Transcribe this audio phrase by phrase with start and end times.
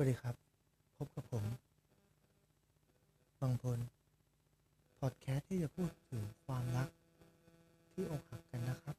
[0.00, 0.36] วัสดีครับ
[0.96, 1.44] พบกับผม
[3.40, 3.78] บางพล
[4.98, 6.88] พอดแคสต์ที่จะพูดถึงความรัก
[7.92, 8.96] ที่อกหักกันนะครับ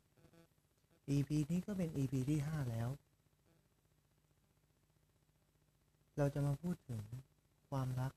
[1.15, 2.89] EP นี้ก็เป็น EP ที่ 5 แล้ว
[6.17, 7.01] เราจะมาพูดถึง
[7.69, 8.13] ความรัก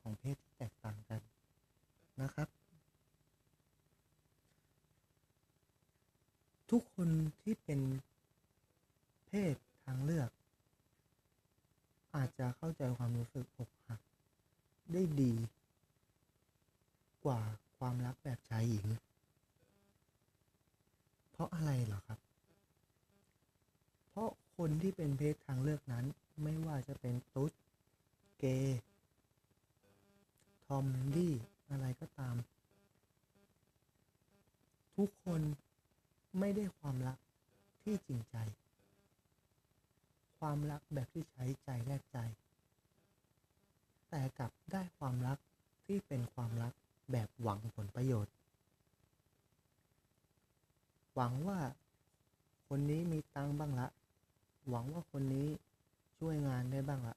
[0.00, 1.20] ของเพศที่แตกต่างกัน
[2.22, 2.48] นะครับ
[6.70, 7.08] ทุกคน
[7.42, 7.80] ที่เป็น
[9.26, 9.54] เพศ
[9.86, 10.30] ทางเลือก
[12.16, 14.00] อาจจะเข้าใจความรู้สึกอกหัก
[14.94, 15.32] ได้ดี
[17.24, 17.40] กว่า
[17.78, 18.86] ความรักแบบชายหญิง
[21.30, 22.18] เพราะอะไรเหรอครับ
[24.08, 26.04] เพราะคนที่เป็นเพศทางเลือกนั้น
[26.42, 27.52] ไม่ว่าจะเป็นตุ๊ด
[28.38, 28.80] เกย์
[30.66, 31.32] ทอมดี้
[31.70, 32.34] อะไรก็ตาม
[34.96, 35.40] ทุกคน
[36.38, 37.18] ไม่ได้ความรัก
[37.82, 38.36] ที่จริงใจ
[40.38, 42.18] ความรักแบบที่ใช้ใจแลกใจ
[44.16, 45.38] แต่กลับได้ความรัก
[45.86, 46.72] ที่เป็นความรัก
[47.12, 48.34] แบบหวังผลประโยชน์
[51.14, 51.60] หวังว่า
[52.68, 53.88] คนนี้มีตังบ้างละ
[54.68, 55.48] หวังว่าคนนี้
[56.18, 57.16] ช่วยงานได้บ้างละ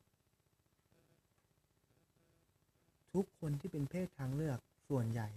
[3.14, 5.28] ทุกคนที่เป็นเพศทางเลือกส่วนใหญ่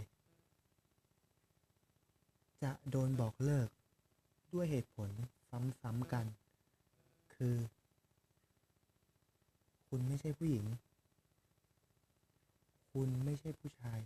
[2.62, 3.69] จะโดนบอกเลิก
[4.52, 5.11] ด้วยเหตุผล
[5.80, 6.27] ซ้ำๆกัน
[7.34, 7.56] คือ
[9.89, 10.67] คุณไม่ใช่ผู้หญิง
[13.02, 13.98] คุณไม่ใช่ผู้ชาย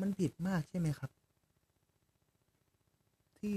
[0.00, 1.10] มันผิดมากใช่ไหมครับ
[3.38, 3.56] ที่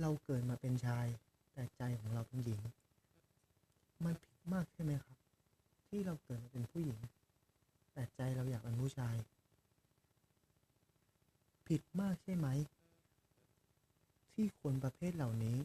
[0.00, 1.06] เราเกิดมาเป็นชาย
[1.52, 2.60] แต่ใจของเราเป็นหญิง
[4.04, 5.16] มันผิดมากใช่ไหมครับ
[5.88, 6.98] ที่เราเกิดมาเป็นผู้หญิง
[7.92, 9.16] แต่ใจเราอยากเป็นผู้ชาย
[11.68, 12.48] ผิดมากใช่ไหม
[14.32, 15.56] ที่คนประเภทเหล่านี้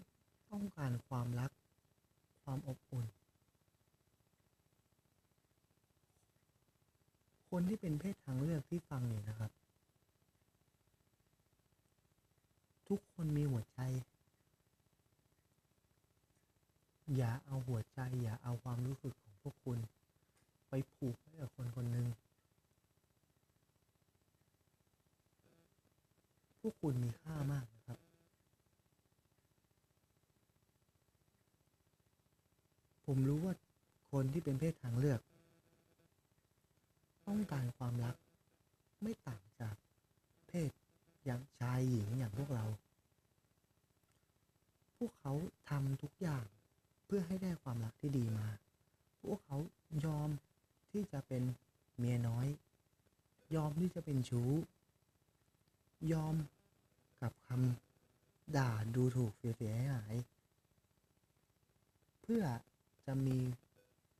[0.51, 1.51] ต้องการความรัก
[2.43, 3.07] ความอบอุ่น
[7.59, 9.51] คนที่เป็นเพศทางเลือกที่ฟังอยู่นะครับ
[12.87, 13.79] ทุกคนมีหัวใจ
[17.15, 19.77] อย่าเอาหัวใจ อย่าเอาความรู้สึกของพวกคุณ
[20.69, 22.07] ไปผูกไว้กับคนคนหนึ่ง
[26.59, 27.99] พวกคุณมีค่ามากนะครับ
[33.05, 33.53] ผมรู้ว่า
[34.11, 35.21] คนที่เป็นเพศทางเลือก
[37.27, 38.15] ต้องการความรัก
[39.01, 39.75] ไม่ต่างจาก
[40.47, 40.71] เพศ
[41.25, 42.65] อย่างชายหญิงอย่างพวกเรา
[44.97, 45.33] พวกเขา
[45.69, 46.45] ทำทุกอย่าง
[47.05, 48.47] เพื่อให้ได้ความรักที่ดีมา
[49.23, 49.57] พวกเขา
[50.05, 50.29] ยอม
[50.91, 51.43] ที่จะเป็น
[51.97, 52.47] เมียน้อย
[53.55, 54.51] ยอมที่จะเป็นชู้
[56.13, 56.35] ยอม
[57.21, 60.15] กับคำด่าดูถูกเสียหาย
[62.21, 62.43] เพื่อ
[63.05, 63.39] จะมี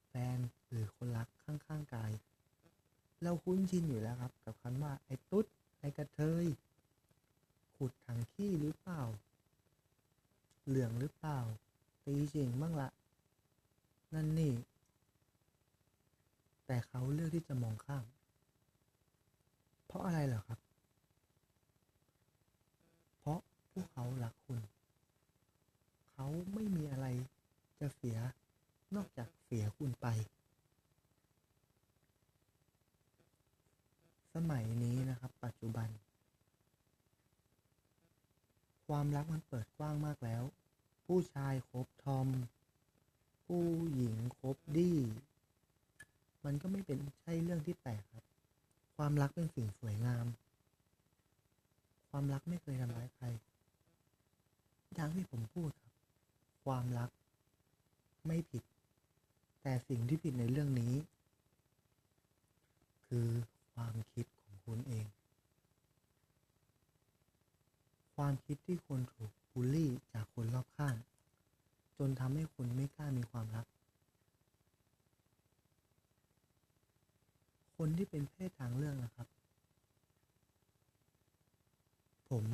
[0.08, 0.38] แฟน
[0.70, 2.12] หรือคนรักข้างๆกาย
[3.24, 5.46] เราคุ้นชินอยู่แล้วครับ กับคำว่าไอ้ตุ๊ด
[5.80, 6.46] ไอ้กระเทย
[7.76, 9.02] ขุดถังขี้หรือเปล่า
[10.66, 11.40] เหลืองหรือเปล่า
[12.06, 12.90] ตีจริงบ้างละ
[14.14, 14.54] นั่นนี่
[16.66, 18.06] แต่เขาเลือกที่จะมองข้าม
[19.86, 20.60] เพราะอะไรเหรอครับ
[23.20, 23.40] เพราะ
[23.72, 24.60] พวกเขารักคุณ
[26.14, 27.08] เขาไม่มีอะไร
[27.80, 28.18] จะเสีย
[28.96, 30.08] นอกจากเสียคุณไป
[34.38, 35.90] สมัยนี้นะครับ ปัจจุบัน
[38.88, 40.44] ความรักมันเปิดกว้างมากแล้ว
[41.06, 42.28] ผู้ชายคบทอม
[43.46, 44.98] ผู้หญิงคบดี้
[46.46, 48.26] มันก็ไม่เป็นใช่เรื่องที่แปลกครับ
[48.98, 50.26] ความรักเป็นสิ่งสวยงาม
[52.10, 53.26] ความรักไม่เคยทำร้ายใคร
[54.94, 55.94] อย่างที่ผมพูดครับ
[56.66, 57.10] ความรัก
[58.28, 58.64] ไม่ผิด
[59.62, 60.94] แต่สิ่งที่ผิดในเรื่องนี้
[63.08, 63.30] คือ
[63.80, 65.06] ความคิดของคุณเอง
[68.16, 70.96] ความคิดที่คุณถูกบูลลี่จากคนรอบข้าง
[71.98, 73.66] จนทำให้คุณไม่กล้ามีความรัก
[77.78, 79.28] คนที่เป็นเพศทางเลือกนะครับ
[82.30, 82.46] ผม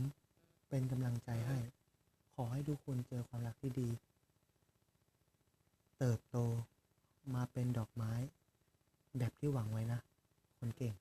[0.70, 1.58] เป็นกำลังใจให้
[2.34, 3.90] ขอให้ทุกคนเจอความรักที่ดี
[5.98, 6.38] เติบโต
[7.36, 8.12] มาเป็นดอกไม้
[9.18, 10.00] แบบที่หวังไว้นะ
[10.60, 10.94] คนเก่ง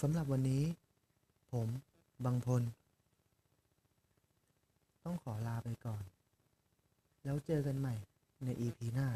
[0.00, 0.62] สำหรับวันนี้
[1.52, 1.68] ผม
[2.24, 2.62] บางพล
[5.04, 6.02] ต้องขอลาไปก่อน
[7.24, 7.94] แล้วเจอกันใหม่
[8.44, 9.08] ใน EP หน้า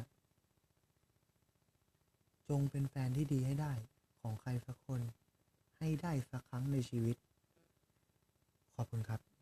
[2.49, 3.73] จงเป็นแฟนที่ดีให้ได้
[4.21, 5.01] ของใครสักคน
[5.79, 7.17] ให้ได้สักครั้งในชีวิต
[8.75, 9.34] ขอบคุณครับ